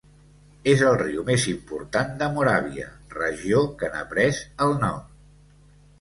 [0.71, 4.99] És el riu més important de Moràvia, regió que n'ha pres el nom.